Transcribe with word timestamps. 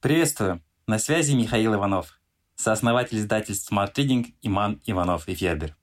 Приветствую! 0.00 0.62
На 0.86 0.98
связи 0.98 1.34
Михаил 1.34 1.74
Иванов, 1.74 2.18
сооснователь 2.56 3.18
издательств 3.18 3.70
Smart 3.70 3.92
Reading 3.94 4.32
Иман 4.40 4.80
Иванов 4.86 5.28
и 5.28 5.34
Федер. 5.34 5.76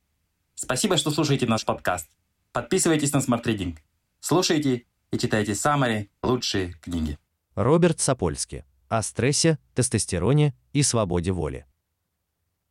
Спасибо, 0.56 0.98
что 0.98 1.12
слушаете 1.12 1.46
наш 1.46 1.64
подкаст. 1.66 2.10
Подписывайтесь 2.52 3.14
на 3.14 3.18
Smart 3.18 3.44
Reading. 3.44 3.78
Слушайте 4.20 4.88
и 5.12 5.20
читайте 5.20 5.54
самые 5.54 6.10
лучшие 6.24 6.74
книги. 6.82 7.20
Роберт 7.54 8.00
Сапольский. 8.00 8.64
О 8.90 9.04
стрессе, 9.04 9.60
тестостероне 9.76 10.56
и 10.74 10.82
свободе 10.82 11.32
воли. 11.32 11.68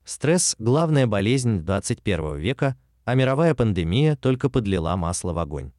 Стресс– 0.04 0.56
главная 0.58 1.06
болезнь 1.06 1.60
21 1.60 2.38
века, 2.38 2.76
а 3.04 3.14
мировая 3.14 3.54
пандемия 3.54 4.16
только 4.16 4.50
подлила 4.50 4.96
масло 4.96 5.32
в 5.32 5.38
огонь. 5.38 5.70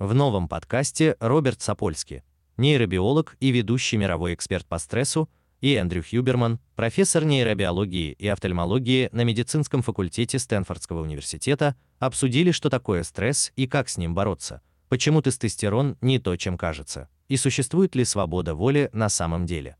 В 0.00 0.14
новом 0.14 0.48
подкасте 0.48 1.16
Роберт 1.20 1.62
Сапольский, 1.62 2.24
нейробиолог 2.62 3.36
и 3.40 3.50
ведущий 3.50 3.98
мировой 3.98 4.32
эксперт 4.34 4.66
по 4.66 4.78
стрессу, 4.78 5.28
и 5.60 5.74
Эндрю 5.74 6.02
Хьюберман, 6.02 6.58
профессор 6.74 7.24
нейробиологии 7.24 8.12
и 8.12 8.26
офтальмологии 8.28 9.10
на 9.12 9.22
медицинском 9.22 9.82
факультете 9.82 10.38
Стэнфордского 10.38 11.02
университета, 11.02 11.76
обсудили, 11.98 12.50
что 12.50 12.70
такое 12.70 13.02
стресс 13.02 13.52
и 13.56 13.66
как 13.66 13.88
с 13.88 13.98
ним 13.98 14.14
бороться, 14.14 14.62
почему 14.88 15.22
тестостерон 15.22 15.96
не 16.00 16.18
то, 16.18 16.36
чем 16.36 16.56
кажется, 16.56 17.08
и 17.28 17.36
существует 17.36 17.94
ли 17.94 18.04
свобода 18.04 18.54
воли 18.54 18.90
на 18.92 19.08
самом 19.08 19.44
деле. 19.44 19.76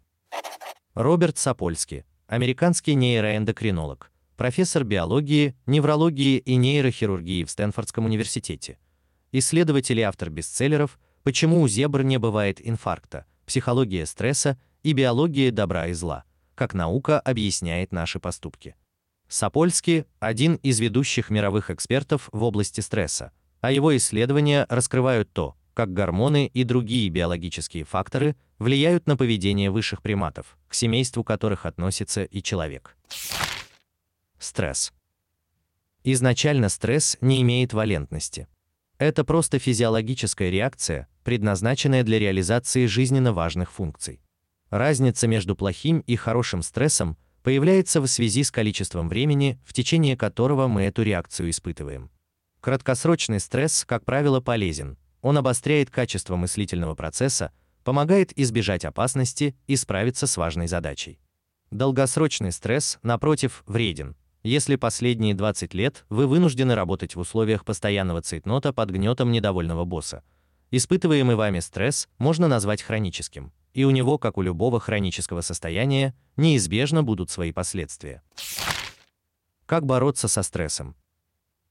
Роберт 0.94 1.38
Сапольский, 1.38 2.04
американский 2.26 2.94
нейроэндокринолог, 2.94 4.12
профессор 4.36 4.84
биологии, 4.84 5.56
неврологии 5.66 6.38
и 6.38 6.56
нейрохирургии 6.56 7.44
в 7.44 7.50
Стэнфордском 7.50 8.04
университете, 8.04 8.78
исследователь 9.32 9.98
и 9.98 10.02
автор 10.02 10.30
бестселлеров 10.30 10.98
«Почему 11.22 11.60
у 11.60 11.68
зебр 11.68 12.02
не 12.02 12.18
бывает 12.18 12.60
инфаркта», 12.66 13.26
«Психология 13.46 14.06
стресса» 14.06 14.58
и 14.82 14.92
«Биология 14.92 15.50
добра 15.50 15.86
и 15.86 15.92
зла», 15.92 16.24
как 16.54 16.74
наука 16.74 17.20
объясняет 17.20 17.92
наши 17.92 18.18
поступки. 18.18 18.76
Сапольский– 19.28 20.04
один 20.20 20.56
из 20.56 20.78
ведущих 20.80 21.30
мировых 21.30 21.70
экспертов 21.70 22.28
в 22.32 22.42
области 22.42 22.80
стресса, 22.80 23.32
а 23.60 23.72
его 23.72 23.96
исследования 23.96 24.66
раскрывают 24.68 25.32
то, 25.32 25.56
как 25.74 25.92
гормоны 25.92 26.46
и 26.46 26.64
другие 26.64 27.08
биологические 27.08 27.84
факторы 27.84 28.36
влияют 28.58 29.06
на 29.06 29.16
поведение 29.16 29.70
высших 29.70 30.02
приматов, 30.02 30.58
к 30.68 30.74
семейству 30.74 31.24
которых 31.24 31.66
относится 31.66 32.24
и 32.24 32.42
человек. 32.42 32.96
Стресс. 34.38 34.92
Изначально 36.04 36.68
стресс 36.68 37.16
не 37.20 37.42
имеет 37.42 37.72
валентности. 37.72 38.48
Это 38.98 39.24
просто 39.24 39.58
физиологическая 39.58 40.50
реакция, 40.50 41.08
предназначенная 41.24 42.02
для 42.02 42.18
реализации 42.18 42.86
жизненно 42.86 43.32
важных 43.32 43.72
функций. 43.72 44.20
Разница 44.70 45.26
между 45.26 45.54
плохим 45.56 46.00
и 46.00 46.16
хорошим 46.16 46.62
стрессом 46.62 47.16
появляется 47.42 48.00
в 48.00 48.06
связи 48.06 48.44
с 48.44 48.50
количеством 48.50 49.08
времени, 49.08 49.60
в 49.64 49.72
течение 49.72 50.16
которого 50.16 50.68
мы 50.68 50.82
эту 50.82 51.02
реакцию 51.02 51.50
испытываем. 51.50 52.10
Краткосрочный 52.60 53.40
стресс, 53.40 53.84
как 53.84 54.04
правило, 54.04 54.40
полезен. 54.40 54.96
Он 55.20 55.36
обостряет 55.36 55.90
качество 55.90 56.36
мыслительного 56.36 56.94
процесса, 56.94 57.52
помогает 57.84 58.36
избежать 58.38 58.84
опасности 58.84 59.56
и 59.66 59.76
справиться 59.76 60.26
с 60.26 60.36
важной 60.36 60.68
задачей. 60.68 61.18
Долгосрочный 61.70 62.52
стресс, 62.52 62.98
напротив, 63.02 63.64
вреден, 63.66 64.16
если 64.42 64.74
последние 64.76 65.34
20 65.34 65.72
лет 65.74 66.04
вы 66.08 66.26
вынуждены 66.26 66.74
работать 66.74 67.14
в 67.14 67.20
условиях 67.20 67.64
постоянного 67.64 68.22
цейтнота 68.22 68.72
под 68.72 68.90
гнетом 68.90 69.30
недовольного 69.30 69.84
босса. 69.84 70.24
Испытываемый 70.70 71.36
вами 71.36 71.60
стресс 71.60 72.08
можно 72.18 72.48
назвать 72.48 72.82
хроническим, 72.82 73.52
и 73.72 73.84
у 73.84 73.90
него, 73.90 74.18
как 74.18 74.38
у 74.38 74.42
любого 74.42 74.80
хронического 74.80 75.42
состояния, 75.42 76.14
неизбежно 76.36 77.02
будут 77.02 77.30
свои 77.30 77.52
последствия. 77.52 78.22
Как 79.66 79.86
бороться 79.86 80.28
со 80.28 80.42
стрессом? 80.42 80.96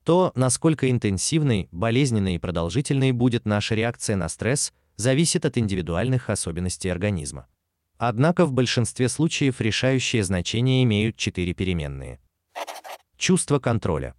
То, 0.06 0.32
насколько 0.36 0.90
интенсивной, 0.90 1.68
болезненной 1.72 2.36
и 2.36 2.40
продолжительной 2.40 3.12
будет 3.12 3.46
наша 3.46 3.76
реакция 3.76 4.16
на 4.16 4.30
стресс, 4.30 4.74
зависит 4.96 5.46
от 5.46 5.58
индивидуальных 5.58 6.30
особенностей 6.30 6.90
организма. 6.90 7.48
Однако 7.98 8.46
в 8.46 8.54
большинстве 8.54 9.10
случаев 9.10 9.62
решающее 9.62 10.24
значение 10.24 10.84
имеют 10.84 11.18
четыре 11.18 11.54
переменные– 11.54 12.20
Чувство 13.22 13.60
контроля. 13.60 14.16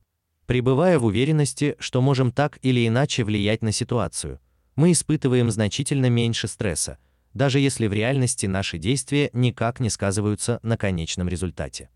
Пребывая 0.47 0.97
в 0.97 1.07
уверенности, 1.07 1.75
что 1.81 2.01
можем 2.01 2.31
так 2.31 2.61
или 2.63 2.87
иначе 2.87 3.25
влиять 3.25 3.61
на 3.61 3.73
ситуацию, 3.73 4.39
мы 4.77 4.93
испытываем 4.93 5.51
значительно 5.51 6.09
меньше 6.09 6.47
стресса, 6.47 6.99
даже 7.35 7.59
если 7.59 7.89
в 7.89 7.93
реальности 7.93 8.47
наши 8.47 8.79
действия 8.79 9.29
никак 9.33 9.81
не 9.81 9.91
сказываются 9.91 10.61
на 10.63 10.77
конечном 10.77 11.29
результате. 11.29 11.91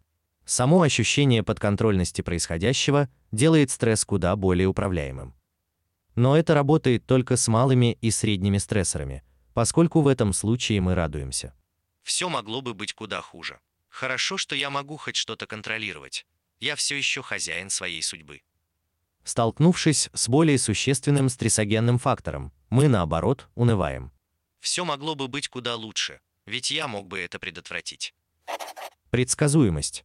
Само 0.45 0.83
ощущение 0.83 1.45
подконтрольности 1.45 2.23
происходящего 2.23 3.09
делает 3.31 3.71
стресс 3.71 4.05
куда 4.05 4.35
более 4.35 4.67
управляемым. 4.67 5.37
Но 6.17 6.37
это 6.37 6.55
работает 6.55 7.07
только 7.07 7.37
с 7.37 7.47
малыми 7.47 7.97
и 8.01 8.11
средними 8.11 8.59
стрессорами, 8.59 9.23
поскольку 9.55 10.01
в 10.01 10.09
этом 10.09 10.33
случае 10.33 10.81
мы 10.81 10.97
радуемся. 10.97 11.55
Все 12.03 12.29
могло 12.29 12.63
бы 12.63 12.75
быть 12.75 12.95
куда 12.95 13.21
хуже. 13.21 13.61
Хорошо, 13.91 14.37
что 14.37 14.57
я 14.57 14.71
могу 14.71 14.97
хоть 14.97 15.15
что-то 15.15 15.47
контролировать 15.47 16.27
я 16.61 16.77
все 16.77 16.97
еще 16.97 17.23
хозяин 17.23 17.71
своей 17.71 18.03
судьбы. 18.03 18.43
Столкнувшись 19.25 20.09
с 20.13 20.29
более 20.29 20.59
существенным 20.59 21.29
стрессогенным 21.29 21.99
фактором, 21.99 22.53
мы 22.71 22.89
наоборот 22.89 23.49
унываем. 23.55 24.13
Все 24.61 24.85
могло 24.85 25.15
бы 25.15 25.29
быть 25.29 25.49
куда 25.49 25.75
лучше, 25.77 26.21
ведь 26.47 26.71
я 26.71 26.87
мог 26.87 27.09
бы 27.09 27.19
это 27.19 27.39
предотвратить. 27.39 28.15
Предсказуемость. 29.11 30.05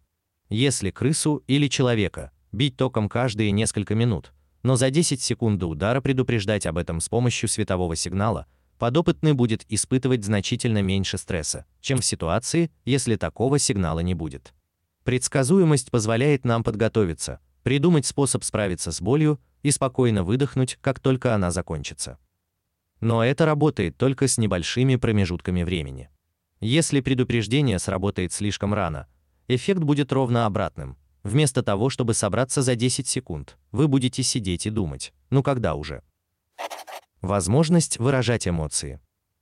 Если 0.49 0.91
крысу 0.91 1.43
или 1.47 1.67
человека 1.67 2.31
бить 2.51 2.77
током 2.77 3.09
каждые 3.09 3.51
несколько 3.51 3.95
минут, 3.95 4.33
но 4.63 4.75
за 4.75 4.89
10 4.89 5.21
секунд 5.21 5.59
до 5.59 5.67
удара 5.67 6.01
предупреждать 6.01 6.65
об 6.65 6.77
этом 6.77 6.99
с 6.99 7.09
помощью 7.09 7.47
светового 7.47 7.95
сигнала, 7.95 8.47
подопытный 8.77 9.33
будет 9.33 9.65
испытывать 9.71 10.23
значительно 10.23 10.81
меньше 10.81 11.17
стресса, 11.17 11.65
чем 11.79 11.99
в 11.99 12.05
ситуации, 12.05 12.71
если 12.85 13.15
такого 13.15 13.59
сигнала 13.59 13.99
не 13.99 14.13
будет. 14.13 14.53
Предсказуемость 15.03 15.91
позволяет 15.91 16.45
нам 16.45 16.63
подготовиться, 16.63 17.39
придумать 17.63 18.05
способ 18.05 18.43
справиться 18.43 18.91
с 18.91 19.01
болью 19.01 19.39
и 19.63 19.71
спокойно 19.71 20.23
выдохнуть, 20.23 20.77
как 20.81 20.99
только 20.99 21.33
она 21.33 21.51
закончится. 21.51 22.17
Но 22.99 23.23
это 23.23 23.45
работает 23.45 23.97
только 23.97 24.27
с 24.27 24.37
небольшими 24.37 24.95
промежутками 24.95 25.63
времени. 25.63 26.09
Если 26.59 27.01
предупреждение 27.01 27.79
сработает 27.79 28.31
слишком 28.31 28.73
рано, 28.73 29.07
эффект 29.47 29.81
будет 29.81 30.11
ровно 30.11 30.45
обратным. 30.45 30.97
Вместо 31.23 31.63
того, 31.63 31.89
чтобы 31.89 32.13
собраться 32.13 32.61
за 32.61 32.75
10 32.75 33.07
секунд, 33.07 33.57
вы 33.71 33.87
будете 33.87 34.21
сидеть 34.21 34.67
и 34.67 34.69
думать: 34.69 35.13
"Ну 35.31 35.41
когда 35.41 35.73
уже?" 35.73 36.03
Возможность 37.21 37.97
выражать 37.99 38.47
эмоции. 38.47 38.99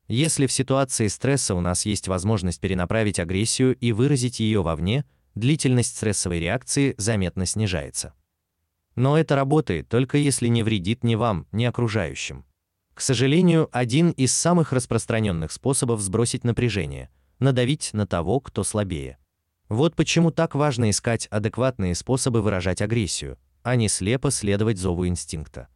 Если 0.07 0.47
в 0.47 0.51
ситуации 0.51 1.07
стресса 1.07 1.55
у 1.55 1.61
нас 1.61 1.85
есть 1.85 2.07
возможность 2.07 2.59
перенаправить 2.59 3.19
агрессию 3.19 3.75
и 3.77 3.91
выразить 3.91 4.39
ее 4.39 4.61
вовне, 4.61 5.05
длительность 5.39 5.97
стрессовой 5.97 6.39
реакции 6.39 6.95
заметно 6.97 7.45
снижается. 7.45 8.13
Но 8.95 9.17
это 9.17 9.35
работает 9.35 9.87
только 9.87 10.17
если 10.17 10.47
не 10.47 10.63
вредит 10.63 11.03
ни 11.03 11.15
вам, 11.15 11.47
ни 11.51 11.65
окружающим. 11.65 12.45
К 12.93 13.01
сожалению, 13.01 13.69
один 13.71 14.11
из 14.11 14.33
самых 14.33 14.73
распространенных 14.73 15.51
способов 15.51 16.01
сбросить 16.01 16.43
напряжение 16.43 17.09
надавить 17.39 17.91
на 17.93 18.05
того, 18.05 18.39
кто 18.39 18.63
слабее. 18.63 19.17
Вот 19.67 19.95
почему 19.95 20.31
так 20.31 20.55
важно 20.55 20.89
искать 20.89 21.27
адекватные 21.27 21.95
способы 21.95 22.41
выражать 22.41 22.81
агрессию, 22.81 23.37
а 23.63 23.75
не 23.75 23.87
слепо 23.87 24.31
следовать 24.31 24.77
зову 24.77 25.07
инстинкта. 25.07 25.67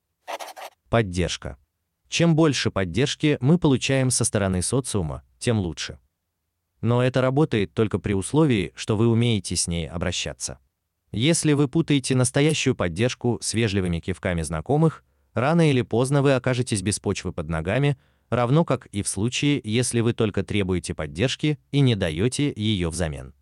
Поддержка. 0.90 1.57
Чем 2.07 2.35
больше 2.35 2.69
поддержки 2.69 3.38
мы 3.40 3.57
получаем 3.57 4.12
со 4.12 4.24
стороны 4.24 4.62
социума, 4.62 5.24
тем 5.40 5.59
лучше. 5.59 6.00
Но 6.83 7.01
это 7.01 7.21
работает 7.21 7.73
только 7.73 7.97
при 7.97 8.11
условии, 8.11 8.74
что 8.75 8.97
вы 8.97 9.07
умеете 9.07 9.56
с 9.56 9.68
ней 9.68 9.89
обращаться. 9.89 10.59
Если 11.13 11.53
вы 11.53 11.69
путаете 11.69 12.13
настоящую 12.13 12.75
поддержку 12.75 13.39
с 13.41 13.53
вежливыми 13.53 14.01
кивками 14.01 14.41
знакомых, 14.41 15.06
рано 15.33 15.69
или 15.69 15.81
поздно 15.81 16.21
вы 16.21 16.33
окажетесь 16.33 16.81
без 16.81 17.00
почвы 17.00 17.31
под 17.31 17.47
ногами, 17.47 17.97
равно 18.30 18.65
как 18.65 18.88
и 18.88 19.01
в 19.01 19.07
случае, 19.07 19.62
если 19.63 20.01
вы 20.01 20.12
только 20.12 20.44
требуете 20.44 20.94
поддержки 20.94 21.57
и 21.71 21.80
не 21.80 21.95
даете 21.95 22.51
ее 22.53 22.89
взамен. 22.89 23.33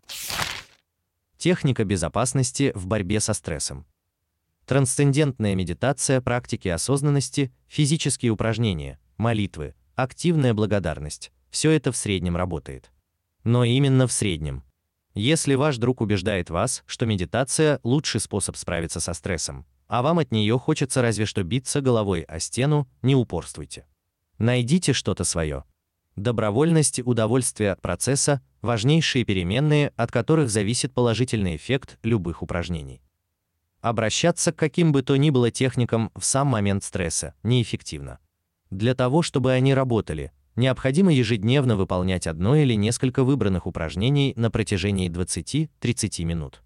Техника 1.36 1.84
безопасности 1.84 2.70
в 2.76 2.86
борьбе 2.86 3.18
со 3.18 3.34
стрессом. 3.34 3.86
Трансцендентная 4.66 5.56
медитация, 5.56 6.20
практики 6.20 6.68
осознанности, 6.68 7.52
физические 7.66 8.30
упражнения, 8.30 9.00
молитвы, 9.16 9.74
активная 9.96 10.54
благодарность 10.54 11.32
все 11.50 11.70
это 11.72 11.92
в 11.92 11.96
среднем 11.96 12.36
работает 12.36 12.92
но 13.44 13.64
именно 13.64 14.06
в 14.06 14.12
среднем. 14.12 14.64
Если 15.14 15.54
ваш 15.54 15.76
друг 15.76 16.00
убеждает 16.00 16.48
вас, 16.48 16.82
что 16.86 17.04
медитация 17.06 17.80
лучший 17.82 18.20
способ 18.20 18.56
справиться 18.56 19.00
со 19.00 19.12
стрессом, 19.12 19.66
а 19.88 20.00
вам 20.00 20.20
от 20.20 20.32
нее 20.32 20.58
хочется 20.58 21.02
разве 21.02 21.26
что 21.26 21.42
биться 21.42 21.82
головой 21.82 22.22
о 22.22 22.40
стену, 22.40 22.88
не 23.02 23.14
упорствуйте. 23.14 23.86
Найдите 24.38 24.94
что-то 24.94 25.24
свое. 25.24 25.64
Добровольность 26.16 26.98
и 26.98 27.02
удовольствие 27.02 27.72
от 27.72 27.82
процесса 27.82 28.42
важнейшие 28.62 29.24
переменные, 29.24 29.92
от 29.96 30.10
которых 30.10 30.48
зависит 30.48 30.94
положительный 30.94 31.56
эффект 31.56 31.98
любых 32.02 32.42
упражнений. 32.42 33.02
Обращаться 33.80 34.52
к 34.52 34.56
каким 34.56 34.92
бы 34.92 35.02
то 35.02 35.16
ни 35.16 35.30
было 35.30 35.50
техникам 35.50 36.10
в 36.14 36.24
сам 36.24 36.46
момент 36.46 36.84
стресса 36.84 37.34
неэффективно. 37.42 38.18
Для 38.70 38.94
того, 38.94 39.22
чтобы 39.22 39.52
они 39.52 39.74
работали, 39.74 40.32
необходимо 40.56 41.12
ежедневно 41.12 41.76
выполнять 41.76 42.26
одно 42.26 42.56
или 42.56 42.74
несколько 42.74 43.24
выбранных 43.24 43.66
упражнений 43.66 44.32
на 44.36 44.50
протяжении 44.50 45.10
20-30 45.10 46.24
минут. 46.24 46.62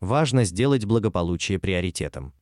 Важно 0.00 0.44
сделать 0.44 0.84
благополучие 0.84 1.58
приоритетом. 1.58 2.32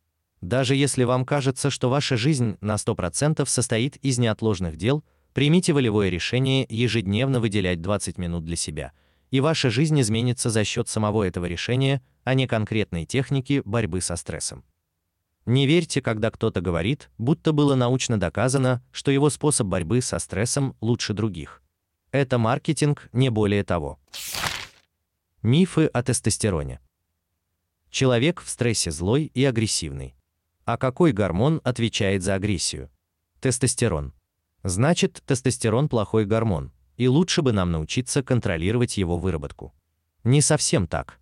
Даже 0.40 0.76
если 0.76 1.04
вам 1.04 1.24
кажется, 1.24 1.70
что 1.70 1.90
ваша 1.90 2.16
жизнь 2.16 2.56
на 2.60 2.74
100% 2.74 3.44
состоит 3.46 3.96
из 3.96 4.18
неотложных 4.18 4.76
дел, 4.76 5.04
примите 5.32 5.72
волевое 5.72 6.10
решение 6.10 6.66
ежедневно 6.68 7.40
выделять 7.40 7.80
20 7.80 8.18
минут 8.18 8.44
для 8.44 8.56
себя, 8.56 8.92
и 9.30 9.40
ваша 9.40 9.70
жизнь 9.70 10.00
изменится 10.00 10.50
за 10.50 10.64
счет 10.64 10.88
самого 10.88 11.24
этого 11.24 11.46
решения, 11.46 12.02
а 12.22 12.34
не 12.34 12.46
конкретной 12.46 13.04
техники 13.04 13.62
борьбы 13.64 14.00
со 14.00 14.14
стрессом. 14.16 14.64
Не 15.48 15.66
верьте, 15.66 16.02
когда 16.02 16.30
кто-то 16.30 16.60
говорит, 16.60 17.08
будто 17.16 17.52
было 17.52 17.74
научно 17.74 18.20
доказано, 18.20 18.84
что 18.92 19.10
его 19.10 19.30
способ 19.30 19.66
борьбы 19.66 20.02
со 20.02 20.18
стрессом 20.18 20.76
лучше 20.82 21.14
других. 21.14 21.62
Это 22.10 22.36
маркетинг, 22.36 23.08
не 23.14 23.30
более 23.30 23.64
того. 23.64 23.98
Мифы 25.40 25.86
о 25.86 26.02
тестостероне. 26.02 26.80
Человек 27.88 28.42
в 28.42 28.48
стрессе 28.50 28.90
злой 28.90 29.30
и 29.32 29.42
агрессивный. 29.42 30.14
А 30.66 30.76
какой 30.76 31.12
гормон 31.12 31.62
отвечает 31.64 32.22
за 32.22 32.34
агрессию? 32.34 32.90
Тестостерон. 33.40 34.12
Значит, 34.64 35.22
тестостерон 35.24 35.88
плохой 35.88 36.26
гормон, 36.26 36.72
и 36.98 37.08
лучше 37.08 37.40
бы 37.40 37.52
нам 37.52 37.72
научиться 37.72 38.22
контролировать 38.22 38.98
его 38.98 39.16
выработку. 39.16 39.72
Не 40.24 40.42
совсем 40.42 40.86
так. 40.86 41.18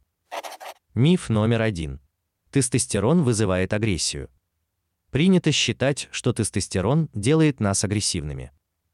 Миф 0.95 1.29
номер 1.29 1.63
один. 1.63 2.01
Тестостерон 2.57 3.23
вызывает 3.23 3.75
агрессию. 3.75 4.31
Принято 5.11 5.53
считать, 5.53 6.09
что 6.11 6.33
тестостерон 6.33 7.11
делает 7.13 7.61
нас 7.61 7.85
агрессивными. 7.85 8.51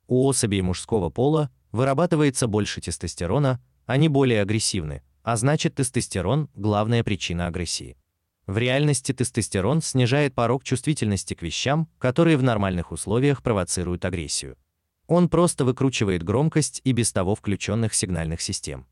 У 0.08 0.26
особей 0.26 0.62
мужского 0.62 1.10
пола 1.10 1.48
вырабатывается 1.70 2.48
больше 2.48 2.80
тестостерона, 2.80 3.62
они 3.86 4.08
более 4.08 4.42
агрессивны, 4.42 5.04
а 5.22 5.36
значит 5.36 5.76
тестостерон– 5.76 6.50
главная 6.56 7.04
причина 7.04 7.46
агрессии. 7.46 7.96
В 8.48 8.58
реальности 8.58 9.12
тестостерон 9.12 9.80
снижает 9.80 10.34
порог 10.34 10.64
чувствительности 10.64 11.34
к 11.34 11.42
вещам, 11.42 11.88
которые 12.00 12.38
в 12.38 12.42
нормальных 12.42 12.90
условиях 12.90 13.44
провоцируют 13.44 14.04
агрессию. 14.04 14.58
Он 15.06 15.28
просто 15.28 15.64
выкручивает 15.64 16.24
громкость 16.24 16.80
и 16.82 16.90
без 16.90 17.12
того 17.12 17.36
включенных 17.36 17.94
сигнальных 17.94 18.40
систем. 18.40 18.88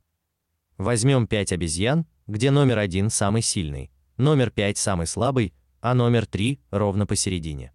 Возьмем 0.78 1.26
5 1.26 1.54
обезьян, 1.54 2.06
где 2.28 2.52
номер 2.52 2.78
один 2.78 3.10
самый 3.10 3.42
сильный, 3.42 3.90
номер 4.20 4.50
5 4.50 4.78
самый 4.78 5.06
слабый, 5.06 5.52
а 5.80 5.94
номер 5.94 6.26
3 6.26 6.60
ровно 6.70 7.06
посередине. 7.06 7.72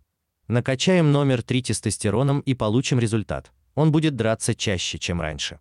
Накачаем 0.47 1.11
номер 1.11 1.41
3 1.41 1.63
тестостероном 1.63 2.39
и 2.41 2.53
получим 2.53 2.99
результат. 2.99 3.51
Он 3.73 3.91
будет 3.91 4.15
драться 4.15 4.55
чаще, 4.55 4.99
чем 4.99 5.19
раньше. 5.19 5.59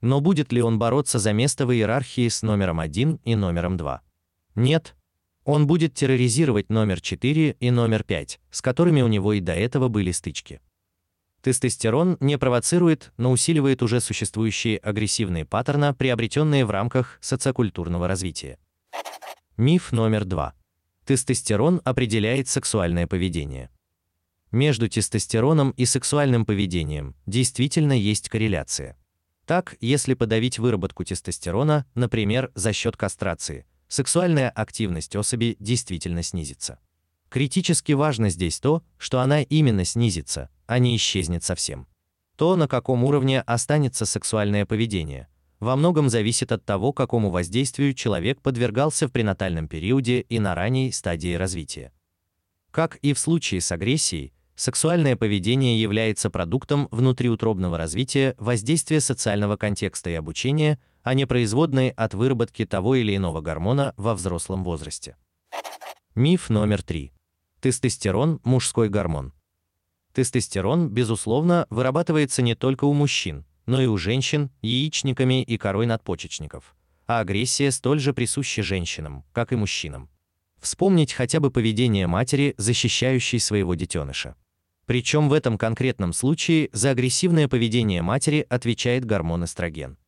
Но 0.00 0.20
будет 0.20 0.52
ли 0.52 0.60
он 0.60 0.78
бороться 0.78 1.18
за 1.18 1.32
место 1.32 1.66
в 1.66 1.72
иерархии 1.72 2.28
с 2.28 2.42
номером 2.42 2.80
1 2.80 3.20
и 3.24 3.36
номером 3.36 3.76
2? 3.76 4.02
Нет, 4.56 4.96
он 5.44 5.66
будет 5.66 5.94
терроризировать 5.94 6.68
номер 6.68 7.00
4 7.00 7.56
и 7.58 7.70
номер 7.70 8.02
5, 8.02 8.40
с 8.50 8.60
которыми 8.60 9.02
у 9.02 9.08
него 9.08 9.32
и 9.34 9.40
до 9.40 9.52
этого 9.52 9.88
были 9.88 10.10
стычки. 10.10 10.60
Тестостерон 11.42 12.16
не 12.20 12.38
провоцирует, 12.38 13.12
но 13.18 13.30
усиливает 13.30 13.82
уже 13.82 14.00
существующие 14.00 14.78
агрессивные 14.78 15.44
паттерны, 15.44 15.94
приобретенные 15.94 16.64
в 16.64 16.70
рамках 16.70 17.18
социокультурного 17.20 18.08
развития. 18.08 18.58
Миф 19.56 19.92
номер 19.92 20.24
2. 20.24 20.52
Тестостерон 21.04 21.80
определяет 21.84 22.48
сексуальное 22.48 23.06
поведение. 23.06 23.70
Между 24.50 24.88
тестостероном 24.88 25.70
и 25.70 25.84
сексуальным 25.84 26.44
поведением 26.44 27.14
действительно 27.26 27.92
есть 27.92 28.28
корреляция. 28.28 28.96
Так, 29.46 29.76
если 29.80 30.14
подавить 30.14 30.58
выработку 30.58 31.04
тестостерона, 31.04 31.86
например, 31.94 32.50
за 32.56 32.72
счет 32.72 32.96
кастрации, 32.96 33.64
сексуальная 33.86 34.50
активность 34.50 35.14
особи 35.14 35.56
действительно 35.60 36.24
снизится. 36.24 36.80
Критически 37.28 37.92
важно 37.92 38.30
здесь 38.30 38.58
то, 38.58 38.82
что 38.98 39.20
она 39.20 39.42
именно 39.42 39.84
снизится, 39.84 40.50
а 40.66 40.80
не 40.80 40.96
исчезнет 40.96 41.44
совсем. 41.44 41.86
То, 42.34 42.56
на 42.56 42.66
каком 42.66 43.04
уровне 43.04 43.40
останется 43.40 44.04
сексуальное 44.04 44.66
поведение, 44.66 45.28
во 45.64 45.76
многом 45.76 46.08
зависит 46.10 46.52
от 46.52 46.64
того, 46.64 46.92
какому 46.92 47.30
воздействию 47.30 47.94
человек 47.94 48.40
подвергался 48.42 49.08
в 49.08 49.12
пренатальном 49.12 49.66
периоде 49.66 50.20
и 50.20 50.38
на 50.38 50.54
ранней 50.54 50.92
стадии 50.92 51.34
развития. 51.34 51.92
Как 52.70 52.96
и 52.96 53.14
в 53.14 53.18
случае 53.18 53.60
с 53.60 53.72
агрессией, 53.72 54.34
сексуальное 54.54 55.16
поведение 55.16 55.80
является 55.80 56.28
продуктом 56.28 56.88
внутриутробного 56.90 57.78
развития, 57.78 58.34
воздействия 58.38 59.00
социального 59.00 59.56
контекста 59.56 60.10
и 60.10 60.14
обучения, 60.14 60.78
а 61.02 61.14
не 61.14 61.26
производной 61.26 61.90
от 61.90 62.14
выработки 62.14 62.64
того 62.66 62.94
или 62.96 63.16
иного 63.16 63.40
гормона 63.40 63.94
во 63.96 64.14
взрослом 64.14 64.64
возрасте. 64.64 65.16
Миф 66.14 66.50
номер 66.50 66.82
три. 66.82 67.12
Тестостерон– 67.60 68.40
мужской 68.44 68.88
гормон. 68.88 69.32
Тестостерон, 70.12 70.90
безусловно, 70.90 71.66
вырабатывается 71.70 72.42
не 72.42 72.54
только 72.54 72.84
у 72.84 72.92
мужчин, 72.92 73.46
но 73.66 73.80
и 73.80 73.86
у 73.86 73.96
женщин 73.96 74.50
яичниками 74.62 75.42
и 75.42 75.56
корой 75.56 75.86
надпочечников, 75.86 76.74
а 77.06 77.20
агрессия 77.20 77.70
столь 77.70 78.00
же 78.00 78.12
присуща 78.12 78.62
женщинам, 78.62 79.24
как 79.32 79.52
и 79.52 79.56
мужчинам. 79.56 80.10
Вспомнить 80.60 81.12
хотя 81.12 81.40
бы 81.40 81.50
поведение 81.50 82.06
матери, 82.06 82.54
защищающей 82.56 83.38
своего 83.38 83.74
детеныша. 83.74 84.36
Причем 84.86 85.28
в 85.28 85.32
этом 85.32 85.56
конкретном 85.56 86.12
случае 86.12 86.68
за 86.72 86.90
агрессивное 86.90 87.48
поведение 87.48 88.02
матери 88.02 88.46
отвечает 88.48 89.04
гормон 89.04 89.44
эстроген. 89.44 89.98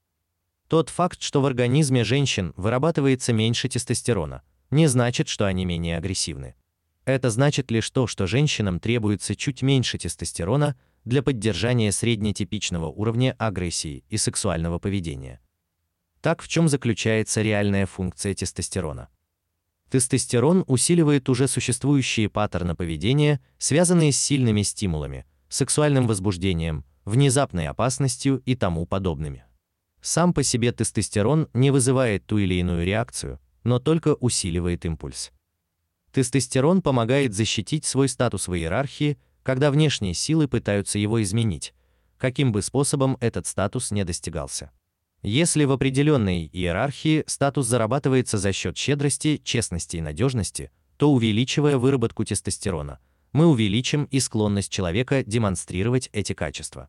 Тот 0.68 0.88
факт, 0.88 1.22
что 1.22 1.40
в 1.40 1.46
организме 1.46 2.04
женщин 2.04 2.52
вырабатывается 2.56 3.32
меньше 3.32 3.68
тестостерона, 3.68 4.42
не 4.70 4.86
значит, 4.86 5.28
что 5.28 5.46
они 5.46 5.64
менее 5.64 5.96
агрессивны. 5.96 6.56
Это 7.04 7.30
значит 7.30 7.70
лишь 7.70 7.88
то, 7.90 8.06
что 8.06 8.26
женщинам 8.26 8.80
требуется 8.80 9.36
чуть 9.36 9.62
меньше 9.62 9.96
тестостерона 9.96 10.76
для 11.06 11.22
поддержания 11.22 11.92
среднетипичного 11.92 12.86
уровня 12.88 13.34
агрессии 13.38 14.04
и 14.10 14.18
сексуального 14.18 14.78
поведения. 14.78 15.40
Так 16.20 16.42
в 16.42 16.48
чем 16.48 16.68
заключается 16.68 17.42
реальная 17.42 17.86
функция 17.86 18.34
тестостерона? 18.34 19.08
Тестостерон 19.88 20.64
усиливает 20.66 21.28
уже 21.28 21.46
существующие 21.46 22.28
паттерны 22.28 22.74
поведения, 22.74 23.40
связанные 23.56 24.10
с 24.10 24.20
сильными 24.20 24.62
стимулами, 24.62 25.24
сексуальным 25.48 26.08
возбуждением, 26.08 26.84
внезапной 27.04 27.68
опасностью 27.68 28.42
и 28.44 28.56
тому 28.56 28.84
подобными. 28.84 29.44
Сам 30.00 30.34
по 30.34 30.42
себе 30.42 30.72
тестостерон 30.72 31.48
не 31.54 31.70
вызывает 31.70 32.26
ту 32.26 32.38
или 32.38 32.54
иную 32.54 32.84
реакцию, 32.84 33.40
но 33.62 33.78
только 33.78 34.14
усиливает 34.14 34.84
импульс. 34.84 35.30
Тестостерон 36.10 36.82
помогает 36.82 37.32
защитить 37.32 37.84
свой 37.84 38.08
статус 38.08 38.48
в 38.48 38.54
иерархии, 38.54 39.18
когда 39.46 39.70
внешние 39.70 40.12
силы 40.12 40.48
пытаются 40.48 40.98
его 40.98 41.22
изменить, 41.22 41.72
каким 42.18 42.50
бы 42.50 42.62
способом 42.62 43.16
этот 43.20 43.46
статус 43.46 43.92
не 43.92 44.04
достигался. 44.04 44.72
Если 45.22 45.62
в 45.62 45.70
определенной 45.70 46.50
иерархии 46.52 47.22
статус 47.28 47.66
зарабатывается 47.68 48.38
за 48.38 48.52
счет 48.52 48.76
щедрости, 48.76 49.40
честности 49.44 49.98
и 49.98 50.00
надежности, 50.00 50.72
то 50.96 51.12
увеличивая 51.12 51.78
выработку 51.78 52.24
тестостерона, 52.24 52.98
мы 53.30 53.46
увеличим 53.46 54.08
и 54.10 54.18
склонность 54.18 54.72
человека 54.72 55.22
демонстрировать 55.22 56.10
эти 56.12 56.32
качества. 56.32 56.88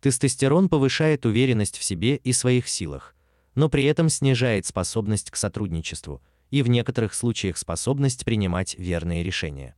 Тестостерон 0.00 0.70
повышает 0.70 1.26
уверенность 1.26 1.76
в 1.76 1.84
себе 1.84 2.16
и 2.16 2.32
своих 2.32 2.68
силах, 2.70 3.14
но 3.54 3.68
при 3.68 3.84
этом 3.84 4.08
снижает 4.08 4.64
способность 4.64 5.30
к 5.30 5.36
сотрудничеству 5.36 6.22
и 6.50 6.62
в 6.62 6.70
некоторых 6.70 7.12
случаях 7.12 7.58
способность 7.58 8.24
принимать 8.24 8.76
верные 8.78 9.22
решения. 9.22 9.76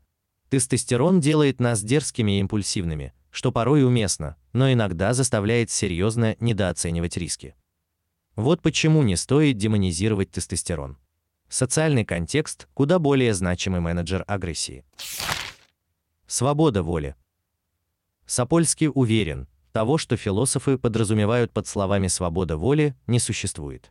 Тестостерон 0.49 1.21
делает 1.21 1.61
нас 1.61 1.83
дерзкими 1.83 2.37
и 2.37 2.40
импульсивными, 2.40 3.12
что 3.31 3.52
порой 3.52 3.85
уместно, 3.85 4.37
но 4.52 4.73
иногда 4.73 5.12
заставляет 5.12 5.71
серьезно 5.71 6.37
недооценивать 6.40 7.17
риски. 7.17 7.55
Вот 8.35 8.62
почему 8.62 9.02
не 9.02 9.17
стоит 9.17 9.59
демонизировать 9.59 10.31
тестостерон. 10.31 10.97
Социальный 11.49 12.05
контекст 12.05 12.69
куда 12.75 12.99
более 12.99 13.35
значимый 13.35 13.81
менеджер 13.81 14.25
агрессии. 14.26 14.85
Свобода 16.26 16.83
воли. 16.83 17.14
Сапольский 18.26 18.90
уверен, 18.93 19.49
того, 19.73 19.99
что 19.99 20.17
философы 20.17 20.78
подразумевают 20.78 21.52
под 21.52 21.67
словами 21.67 22.07
свобода 22.09 22.57
воли, 22.57 22.95
не 23.07 23.19
существует. 23.19 23.90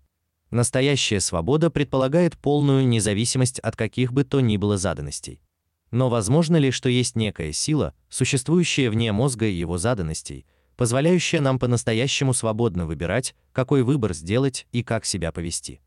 Настоящая 0.50 1.20
свобода 1.20 1.70
предполагает 1.70 2.38
полную 2.38 2.88
независимость 2.88 3.60
от 3.60 3.76
каких 3.76 4.14
бы 4.14 4.24
то 4.24 4.40
ни 4.40 4.58
было 4.58 4.78
заданностей. 4.78 5.42
Но 5.92 6.10
возможно 6.10 6.58
ли, 6.58 6.72
что 6.72 6.90
есть 6.90 7.16
некая 7.16 7.52
сила, 7.54 7.94
существующая 8.10 8.90
вне 8.90 9.12
мозга 9.12 9.46
и 9.46 9.54
его 9.54 9.78
заданностей, 9.78 10.46
позволяющая 10.76 11.42
нам 11.42 11.60
по-настоящему 11.60 12.34
свободно 12.34 12.86
выбирать, 12.86 13.36
какой 13.52 13.84
выбор 13.84 14.14
сделать 14.14 14.68
и 14.72 14.84
как 14.84 15.06
себя 15.06 15.32
повести. 15.32 15.82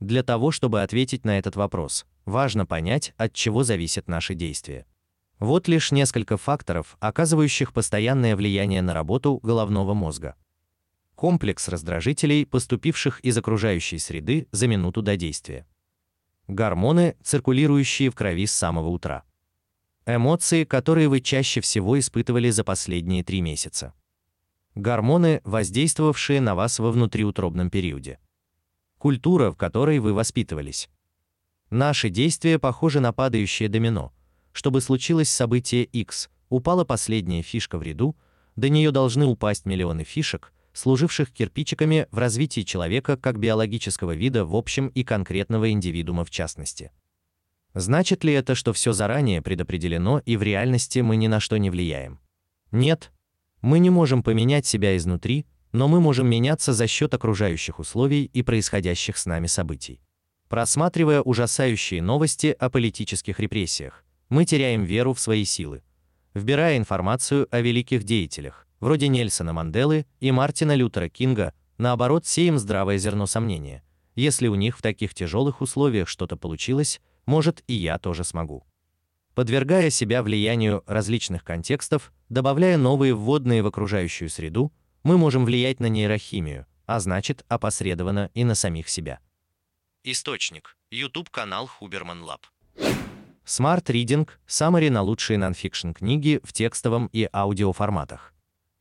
Для 0.00 0.22
того, 0.22 0.50
чтобы 0.50 0.82
ответить 0.82 1.24
на 1.24 1.38
этот 1.38 1.56
вопрос, 1.56 2.04
важно 2.24 2.66
понять, 2.66 3.14
от 3.16 3.32
чего 3.32 3.64
зависят 3.64 4.08
наши 4.08 4.34
действия. 4.34 4.86
Вот 5.38 5.66
лишь 5.66 5.92
несколько 5.92 6.36
факторов, 6.36 6.96
оказывающих 7.00 7.72
постоянное 7.72 8.36
влияние 8.36 8.82
на 8.82 8.94
работу 8.94 9.40
головного 9.42 9.94
мозга. 9.94 10.36
Комплекс 11.14 11.68
раздражителей, 11.68 12.46
поступивших 12.46 13.20
из 13.20 13.36
окружающей 13.38 13.98
среды 13.98 14.46
за 14.52 14.68
минуту 14.68 15.02
до 15.02 15.16
действия. 15.16 15.66
Гормоны, 16.48 17.16
циркулирующие 17.22 18.10
в 18.10 18.14
крови 18.14 18.46
с 18.46 18.52
самого 18.52 18.88
утра. 18.88 19.24
Эмоции, 20.06 20.64
которые 20.64 21.08
вы 21.08 21.20
чаще 21.20 21.62
всего 21.62 21.98
испытывали 21.98 22.50
за 22.50 22.64
последние 22.64 23.24
три 23.24 23.40
месяца. 23.40 23.94
Гормоны, 24.74 25.40
воздействовавшие 25.44 26.42
на 26.42 26.54
вас 26.54 26.78
во 26.78 26.90
внутриутробном 26.90 27.70
периоде. 27.70 28.18
Культура, 28.98 29.50
в 29.50 29.56
которой 29.56 30.00
вы 30.00 30.12
воспитывались. 30.12 30.90
Наши 31.70 32.10
действия 32.10 32.58
похожи 32.58 33.00
на 33.00 33.12
падающее 33.12 33.70
домино. 33.70 34.12
Чтобы 34.52 34.82
случилось 34.82 35.30
событие 35.30 35.84
X, 35.84 36.28
упала 36.50 36.84
последняя 36.84 37.42
фишка 37.42 37.78
в 37.78 37.82
ряду, 37.82 38.16
до 38.56 38.68
нее 38.68 38.90
должны 38.90 39.24
упасть 39.24 39.64
миллионы 39.64 40.04
фишек, 40.04 40.52
служивших 40.74 41.32
кирпичиками 41.32 42.06
в 42.10 42.18
развитии 42.18 42.60
человека 42.60 43.16
как 43.16 43.38
биологического 43.38 44.14
вида 44.14 44.44
в 44.44 44.54
общем 44.54 44.88
и 44.88 45.04
конкретного 45.04 45.70
индивидуума 45.70 46.24
в 46.24 46.30
частности. 46.30 46.92
Значит 47.72 48.22
ли 48.22 48.32
это, 48.32 48.54
что 48.54 48.72
все 48.72 48.92
заранее 48.92 49.40
предопределено 49.40 50.20
и 50.26 50.36
в 50.36 50.42
реальности 50.42 50.98
мы 50.98 51.16
ни 51.16 51.26
на 51.26 51.40
что 51.40 51.56
не 51.56 51.70
влияем? 51.70 52.20
Нет. 52.70 53.10
Мы 53.62 53.78
не 53.78 53.90
можем 53.90 54.22
поменять 54.22 54.66
себя 54.66 54.96
изнутри, 54.96 55.46
но 55.72 55.88
мы 55.88 56.00
можем 56.00 56.28
меняться 56.28 56.72
за 56.72 56.86
счет 56.86 57.14
окружающих 57.14 57.78
условий 57.78 58.24
и 58.24 58.42
происходящих 58.42 59.16
с 59.16 59.26
нами 59.26 59.46
событий. 59.46 60.00
Просматривая 60.48 61.20
ужасающие 61.20 62.00
новости 62.00 62.54
о 62.58 62.70
политических 62.70 63.40
репрессиях, 63.40 64.04
мы 64.28 64.44
теряем 64.44 64.84
веру 64.84 65.14
в 65.14 65.20
свои 65.20 65.44
силы. 65.44 65.82
Вбирая 66.32 66.76
информацию 66.76 67.48
о 67.50 67.60
великих 67.60 68.04
деятелях, 68.04 68.63
вроде 68.80 69.08
Нельсона 69.08 69.52
Манделы 69.52 70.06
и 70.20 70.30
Мартина 70.30 70.74
Лютера 70.74 71.08
Кинга, 71.08 71.54
наоборот, 71.78 72.26
сеем 72.26 72.58
здравое 72.58 72.98
зерно 72.98 73.26
сомнения. 73.26 73.82
Если 74.14 74.48
у 74.48 74.54
них 74.54 74.78
в 74.78 74.82
таких 74.82 75.14
тяжелых 75.14 75.60
условиях 75.60 76.08
что-то 76.08 76.36
получилось, 76.36 77.00
может 77.26 77.64
и 77.66 77.74
я 77.74 77.98
тоже 77.98 78.24
смогу. 78.24 78.64
Подвергая 79.34 79.90
себя 79.90 80.22
влиянию 80.22 80.84
различных 80.86 81.42
контекстов, 81.42 82.12
добавляя 82.28 82.76
новые 82.76 83.14
вводные 83.14 83.62
в 83.62 83.66
окружающую 83.66 84.30
среду, 84.30 84.72
мы 85.02 85.18
можем 85.18 85.44
влиять 85.44 85.80
на 85.80 85.86
нейрохимию, 85.86 86.66
а 86.86 87.00
значит, 87.00 87.44
опосредованно 87.48 88.30
и 88.34 88.44
на 88.44 88.54
самих 88.54 88.88
себя. 88.88 89.18
Источник: 90.04 90.76
YouTube-канал 90.90 91.68
Huberman 91.80 92.22
Lab. 92.22 92.40
Smart 93.46 93.84
Reading– 93.86 94.28
summary 94.46 94.90
на 94.90 95.02
лучшие 95.02 95.38
нонфикшн 95.38 95.90
книги 95.92 96.40
в 96.44 96.52
текстовом 96.52 97.08
и 97.12 97.28
аудиоформатах. 97.32 98.33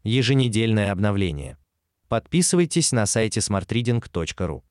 Еженедельное 0.03 0.91
обновление. 0.91 1.57
Подписывайтесь 2.09 2.91
на 2.91 3.05
сайте 3.05 3.39
smartreading.ru. 3.39 4.63